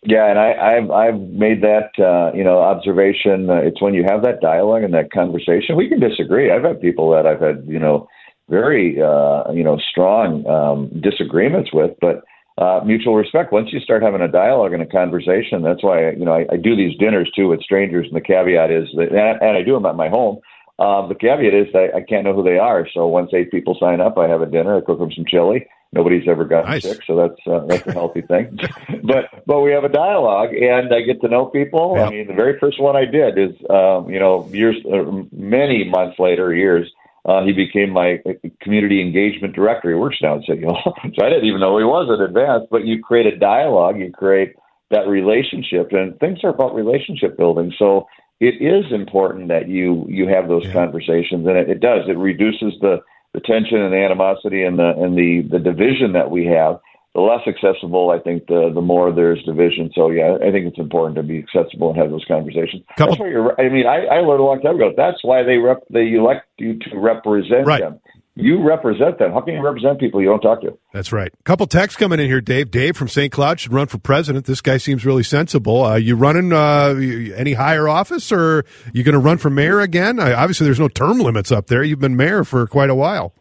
Yeah, 0.03 0.31
and 0.31 0.39
I, 0.39 0.53
I've 0.53 0.91
I've 0.91 1.21
made 1.21 1.63
that 1.63 1.91
uh, 1.99 2.35
you 2.37 2.45
know 2.45 2.61
observation. 2.61 3.51
Uh, 3.51 3.57
it's 3.57 3.83
when 3.83 3.95
you 3.95 4.05
have 4.09 4.23
that 4.23 4.41
dialogue 4.41 4.85
and 4.85 4.95
that 4.95 5.11
conversation. 5.11 5.77
We 5.77 5.89
can 5.89 5.99
disagree. 5.99 6.53
I've 6.53 6.63
had 6.63 6.81
people 6.81 7.11
that 7.11 7.27
I've 7.27 7.41
had 7.41 7.65
you 7.67 7.81
know 7.81 8.09
very 8.49 9.01
uh, 9.01 9.51
you 9.53 9.65
know 9.65 9.79
strong 9.91 10.47
um, 10.47 11.01
disagreements 11.01 11.71
with, 11.73 11.93
but 12.01 12.25
uh, 12.59 12.81
mutual 12.85 13.15
respect. 13.15 13.53
Once 13.53 13.73
you 13.73 13.81
start 13.81 14.03
having 14.03 14.21
a 14.21 14.29
dialogue 14.29 14.73
and 14.73 14.83
a 14.83 14.87
conversation, 14.87 15.63
that's 15.63 15.83
why 15.83 16.11
you 16.11 16.25
know 16.25 16.33
I, 16.33 16.47
I 16.53 16.57
do 16.57 16.75
these 16.75 16.97
dinners 16.99 17.31
too 17.35 17.49
with 17.49 17.63
strangers. 17.63 18.07
And 18.09 18.17
the 18.17 18.21
caveat 18.21 18.71
is 18.71 18.89
that, 18.97 19.09
and, 19.11 19.41
and 19.41 19.57
I 19.57 19.63
do 19.63 19.75
them 19.75 19.87
at 19.87 19.97
my 19.97 20.09
home. 20.09 20.39
Uh, 20.79 21.07
the 21.09 21.15
caveat 21.15 21.55
is 21.55 21.67
I, 21.75 21.99
I 21.99 22.01
can't 22.03 22.25
know 22.25 22.35
who 22.35 22.43
they 22.43 22.59
are. 22.59 22.87
So 22.93 23.07
once 23.07 23.31
eight 23.35 23.51
people 23.51 23.77
sign 23.81 24.01
up, 24.01 24.17
I 24.17 24.29
have 24.29 24.43
a 24.43 24.47
dinner. 24.47 24.77
I 24.77 24.81
cook 24.81 24.99
them 24.99 25.11
some 25.13 25.25
chili. 25.27 25.67
Nobody's 25.93 26.29
ever 26.29 26.45
gotten 26.45 26.71
Nice. 26.71 26.83
sick, 26.83 27.01
so 27.07 27.17
that's 27.17 27.41
uh, 27.47 27.65
that's 27.67 27.87
a 27.87 27.93
healthy 27.93 28.21
thing. 28.21 28.59
but 29.05 29.25
but 29.47 29.61
we 29.61 29.71
have 29.73 29.85
a 29.85 29.89
dialogue, 29.89 30.53
and 30.53 30.93
I 30.93 31.01
get 31.01 31.21
to 31.23 31.29
know 31.29 31.47
people. 31.47 31.95
Yeah. 31.97 32.05
I 32.07 32.11
mean, 32.11 32.27
the 32.27 32.35
very 32.35 32.59
first 32.59 32.79
one 32.81 32.95
I 32.95 33.07
did 33.07 33.39
is 33.39 33.57
um, 33.71 34.11
you 34.11 34.19
know 34.19 34.47
years, 34.53 34.77
uh, 34.85 35.11
many 35.33 35.85
months 35.85 36.19
later, 36.19 36.55
years. 36.55 36.93
Uh, 37.29 37.45
he 37.45 37.53
became 37.53 37.91
my 37.91 38.15
uh, 38.25 38.33
community 38.63 39.03
engagement 39.03 39.55
director. 39.55 39.91
He 39.91 39.95
works 39.95 40.17
now 40.23 40.39
at 40.39 40.47
City 40.47 40.63
Hall, 40.65 40.95
so 41.15 41.27
I 41.27 41.29
didn't 41.29 41.45
even 41.45 41.61
know 41.61 41.77
he 41.77 41.85
was 41.85 42.09
in 42.09 42.25
advance. 42.25 42.65
But 42.71 42.87
you 42.87 43.03
create 43.03 43.27
a 43.27 43.37
dialogue, 43.37 43.99
you 43.99 44.11
create 44.11 44.55
that 44.91 45.07
relationship, 45.07 45.93
and 45.93 46.19
things 46.21 46.39
are 46.43 46.49
about 46.49 46.75
relationship 46.75 47.37
building. 47.37 47.71
So 47.79 48.07
it 48.41 48.55
is 48.63 48.91
important 48.93 49.49
that 49.49 49.69
you 49.69 50.07
you 50.09 50.27
have 50.27 50.49
those 50.49 50.65
Yeah. 50.65 50.73
conversations, 50.73 51.47
and 51.47 51.59
it, 51.59 51.69
it 51.69 51.81
does. 51.81 52.09
It 52.09 52.17
reduces 52.17 52.73
the 52.81 53.03
the 53.35 53.41
tension 53.41 53.77
and 53.79 53.93
the 53.93 53.99
animosity 53.99 54.63
and 54.63 54.79
the 54.79 54.95
and 54.97 55.17
the 55.19 55.43
the 55.51 55.59
division 55.59 56.13
that 56.13 56.31
we 56.31 56.47
have. 56.47 56.81
The 57.19 57.25
less 57.25 57.41
accessible, 57.49 58.11
I 58.11 58.21
think, 58.21 58.47
the 58.47 58.71
the 58.73 58.81
more 58.81 59.11
there's 59.13 59.43
division. 59.43 59.91
So 59.93 60.11
yeah, 60.11 60.37
I 60.37 60.53
think 60.53 60.67
it's 60.67 60.79
important 60.79 61.17
to 61.17 61.25
be 61.25 61.39
accessible 61.41 61.89
and 61.91 61.99
have 61.99 62.11
those 62.11 62.25
conversations. 62.29 62.85
Couple- 62.97 63.15
That's 63.15 63.21
why 63.21 63.29
you're. 63.29 63.61
I 63.61 63.69
mean, 63.69 63.87
I, 63.89 64.05
I 64.07 64.21
learned 64.21 64.39
a 64.41 64.45
long 64.45 64.61
time 64.61 64.77
ago. 64.77 64.93
That's 64.97 65.19
why 65.25 65.43
they 65.43 65.57
rep 65.57 65.83
they 65.91 66.13
elect 66.13 66.47
you 66.59 66.79
to 66.79 66.97
represent 66.97 67.67
Right. 67.67 67.81
them. 67.81 67.99
You 68.37 68.63
represent 68.63 69.19
them. 69.19 69.33
How 69.33 69.41
can 69.41 69.55
you 69.55 69.63
represent 69.65 69.99
people 69.99 70.21
you 70.21 70.29
don't 70.29 70.41
talk 70.41 70.61
to? 70.61 70.79
That's 70.93 71.11
right. 71.11 71.33
Couple 71.43 71.67
texts 71.67 71.99
coming 71.99 72.21
in 72.21 72.27
here, 72.27 72.41
Dave. 72.41 72.71
Dave 72.71 72.97
from 72.97 73.09
St. 73.09 73.33
Cloud 73.33 73.59
should 73.59 73.73
run 73.73 73.89
for 73.89 73.99
president. 73.99 74.47
This 74.47 74.61
guy 74.61 74.77
seems 74.77 75.05
really 75.05 75.25
sensible. 75.25 75.83
Uh, 75.85 75.97
you 75.97 76.15
running 76.15 76.53
uh, 76.53 76.95
any 77.35 77.55
higher 77.55 77.89
office, 77.89 78.31
or 78.31 78.65
you 78.93 79.03
going 79.03 79.15
to 79.15 79.19
run 79.19 79.39
for 79.39 79.51
mayor 79.51 79.81
again? 79.81 80.21
I, 80.21 80.35
obviously, 80.35 80.67
there's 80.67 80.79
no 80.79 80.87
term 80.87 81.19
limits 81.19 81.51
up 81.51 81.67
there. 81.67 81.83
You've 81.83 81.99
been 81.99 82.17
mayor 82.17 82.45
for 82.45 82.65
quite 82.69 82.91
a 82.91 82.95
while. 82.95 83.35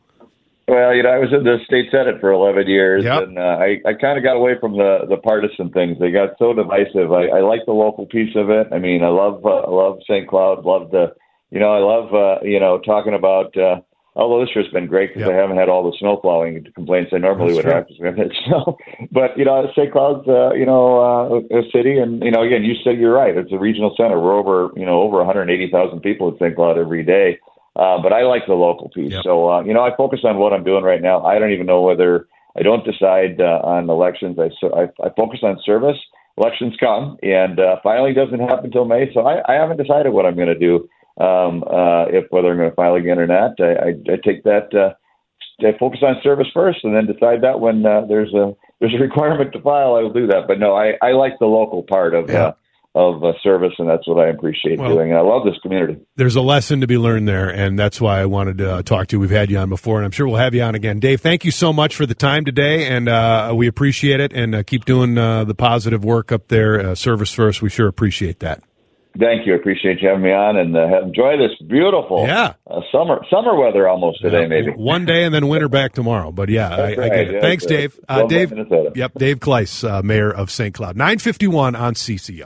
Well, 0.68 0.94
you 0.94 1.04
know, 1.04 1.10
I 1.12 1.20
was 1.20 1.32
in 1.32 1.46
the 1.46 1.60
state 1.66 1.90
senate 1.92 2.20
for 2.20 2.30
11 2.30 2.68
years, 2.68 3.06
Yep. 3.06 3.24
and 3.24 3.40
uh, 3.40 3.42
I, 3.58 3.80
I 3.88 3.94
kind 3.94 4.18
of 4.18 4.24
got 4.24 4.36
away 4.36 4.60
from 4.60 4.74
the 4.76 5.06
the 5.08 5.16
partisan 5.16 5.72
things. 5.72 5.98
They 5.98 6.12
got 6.12 6.32
so 6.40 6.54
divisive. 6.54 7.12
I, 7.14 7.28
I 7.28 7.42
like 7.42 7.62
the 7.66 7.72
local 7.72 8.06
piece 8.06 8.36
of 8.36 8.50
it. 8.50 8.68
I 8.74 8.78
mean, 8.78 9.02
I 9.02 9.08
love 9.08 9.46
uh, 9.46 9.64
I 9.64 9.70
love 9.70 10.00
St. 10.04 10.28
Cloud. 10.28 10.66
Love 10.66 10.92
the, 10.92 11.14
you 11.52 11.60
know, 11.62 11.72
I 11.72 11.80
love 11.80 12.14
uh, 12.14 12.44
you 12.44 12.60
know 12.60 12.80
talking 12.80 13.14
about. 13.14 13.56
Uh, 13.56 13.80
although 14.18 14.42
this 14.44 14.50
year's 14.56 14.68
been 14.74 14.88
great 14.88 15.14
because 15.14 15.30
Yep. 15.30 15.38
I 15.38 15.40
haven't 15.40 15.58
had 15.58 15.70
all 15.70 15.90
the 15.90 15.96
snow 16.00 16.18
plowing 16.18 16.66
complaints 16.76 17.12
I 17.14 17.20
normally 17.20 17.54
That's 17.54 17.66
would 17.66 17.74
have 17.74 17.88
because 17.88 18.00
we 18.02 18.08
haven't 18.08 18.28
had 18.28 18.38
snow. 18.48 18.78
But 19.10 19.38
you 19.38 19.46
know, 19.46 19.72
St. 19.72 19.90
Cloud's 19.90 20.28
uh, 20.28 20.52
you 20.54 20.66
know 20.66 21.00
uh, 21.00 21.58
a 21.60 21.64
city, 21.72 21.98
and 21.98 22.22
you 22.22 22.32
know, 22.32 22.44
again, 22.44 22.66
you 22.66 22.76
said 22.84 22.98
you're 23.00 23.14
right. 23.16 23.38
It's 23.38 23.54
a 23.54 23.58
regional 23.58 23.94
center. 23.96 24.20
We're 24.20 24.36
over 24.36 24.74
you 24.76 24.86
know 24.86 25.00
over 25.02 25.16
180,000 25.24 26.02
people 26.02 26.28
at 26.28 26.40
St. 26.44 26.58
Cloud 26.58 26.78
every 26.78 27.06
day. 27.06 27.40
Uh, 27.78 28.02
but 28.02 28.12
I 28.12 28.24
like 28.24 28.44
the 28.48 28.56
local 28.56 28.90
piece. 28.90 29.12
Yep. 29.14 29.24
So, 29.24 29.52
uh, 29.52 29.64
you 29.64 29.74
know, 29.74 29.84
I 29.84 29.96
focus 29.96 30.22
on 30.24 30.38
what 30.40 30.52
I'm 30.52 30.64
doing 30.64 30.84
right 30.84 31.02
now. 31.02 31.24
I 31.24 31.38
don't 31.38 31.52
even 31.52 31.68
know 31.68 31.82
whether 31.84 32.28
I 32.58 32.64
don't 32.64 32.84
decide 32.84 33.40
uh, 33.40 33.62
on 33.64 33.88
elections. 33.90 34.38
I, 34.40 34.50
so 34.60 34.74
I, 34.74 34.86
I 35.06 35.10
focus 35.16 35.42
on 35.44 35.60
service. 35.64 35.98
Elections 36.38 36.76
come, 36.80 37.18
and 37.24 37.60
uh, 37.60 37.78
filing 37.84 38.14
doesn't 38.14 38.40
happen 38.40 38.66
until 38.66 38.86
May. 38.86 39.12
So 39.14 39.22
I, 39.22 39.42
I 39.52 39.56
haven't 39.56 39.78
decided 39.78 40.12
what 40.12 40.26
I'm 40.26 40.36
going 40.36 40.48
to 40.48 40.58
do, 40.58 40.88
um, 41.24 41.64
uh, 41.64 42.06
if 42.10 42.26
whether 42.30 42.52
I'm 42.52 42.58
going 42.58 42.70
to 42.70 42.76
file 42.76 42.96
again 42.96 43.20
or 43.20 43.26
not. 43.28 43.60
I, 43.60 43.74
I, 43.74 43.88
I 44.14 44.16
take 44.24 44.44
that. 44.44 44.74
Uh, 44.74 44.94
I 45.66 45.76
focus 45.80 46.02
on 46.04 46.16
service 46.22 46.48
first, 46.54 46.84
and 46.84 46.96
then 46.96 47.08
decide 47.08 47.42
that 47.42 47.60
when 47.60 47.84
uh, 47.86 48.02
there's 48.08 48.34
a 48.34 48.54
there's 48.80 48.94
a 48.94 48.98
requirement 49.02 49.52
to 49.54 49.62
file, 49.62 49.96
I 49.96 50.02
will 50.02 50.14
do 50.14 50.28
that. 50.28 50.48
But 50.48 50.60
no, 50.60 50.76
I, 50.76 50.94
I 51.02 51.12
like 51.14 51.40
the 51.40 51.48
local 51.48 51.82
part 51.84 52.14
of 52.14 52.30
Yeah. 52.30 52.40
uh, 52.46 52.52
of 52.98 53.24
uh, 53.24 53.34
service, 53.44 53.74
and 53.80 53.88
that's 53.88 54.08
what 54.08 54.20
I 54.26 54.30
appreciate 54.30 54.80
Well- 54.80 54.96
doing. 54.96 55.12
And 55.12 55.18
I 55.20 55.22
love 55.22 55.46
this 55.46 55.58
community. 55.62 55.98
There's 56.16 56.36
a 56.36 56.42
lesson 56.42 56.82
to 56.82 56.88
be 56.88 56.98
learned 56.98 57.28
there, 57.28 57.48
and 57.50 57.78
that's 57.78 58.02
why 58.02 58.20
I 58.20 58.26
wanted 58.26 58.58
to 58.58 58.72
uh, 58.76 58.82
talk 58.82 59.08
to 59.08 59.16
you. 59.16 59.20
We've 59.20 59.30
had 59.30 59.52
you 59.52 59.58
on 59.60 59.70
before, 59.70 59.98
and 59.98 60.06
I'm 60.06 60.12
sure 60.12 60.28
we'll 60.28 60.38
have 60.38 60.56
you 60.56 60.64
on 60.64 60.74
again. 60.76 61.00
Dave, 61.00 61.22
thank 61.22 61.46
you 61.46 61.52
so 61.52 61.72
much 61.72 61.96
for 61.96 62.06
the 62.06 62.16
time 62.16 62.44
today, 62.46 62.88
and 62.88 63.08
uh, 63.08 63.54
we 63.56 63.68
appreciate 63.68 64.20
it. 64.20 64.34
And 64.34 64.56
uh, 64.56 64.64
keep 64.64 64.86
doing 64.86 65.18
uh, 65.18 65.44
the 65.44 65.56
positive 65.56 66.04
work 66.04 66.32
up 66.32 66.48
there. 66.48 66.80
Uh, 66.80 66.96
service 66.96 67.32
first, 67.32 67.62
we 67.62 67.70
sure 67.70 67.88
appreciate 67.88 68.40
that. 68.40 68.64
Thank 69.20 69.48
you. 69.48 69.54
I 69.54 69.56
appreciate 69.56 70.00
you 70.00 70.10
having 70.10 70.24
me 70.24 70.32
on 70.32 70.58
and 70.58 70.78
uh, 70.78 71.02
enjoy 71.02 71.38
this 71.38 71.50
beautiful 71.68 72.26
Yeah. 72.28 72.54
summer 72.92 73.26
summer 73.32 73.56
weather 73.60 73.88
almost 73.90 74.22
today, 74.22 74.46
Uh, 74.46 74.48
maybe. 74.48 74.70
one 74.72 75.06
day 75.06 75.24
and 75.24 75.34
then 75.34 75.48
winter 75.48 75.68
back 75.68 75.94
tomorrow. 75.94 76.32
But 76.32 76.50
yeah, 76.50 76.72
I, 76.72 76.78
That's 76.78 77.00
I 77.00 77.10
get 77.10 77.20
it. 77.30 77.34
Yeah, 77.34 77.42
Thanks. 77.42 77.66
Dave. 77.66 78.00
Uh, 78.08 78.28
Dave. 78.28 78.52
Minnesota. 78.52 78.92
Yep, 78.94 79.14
Dave 79.18 79.40
Kleis, 79.40 79.84
uh, 79.90 80.04
mayor 80.04 80.30
of 80.32 80.52
St. 80.52 80.72
Cloud. 80.76 80.96
Nine 80.98 81.18
fifty 81.18 81.48
one 81.48 81.76
on 81.76 81.96
CCO. 81.96 82.46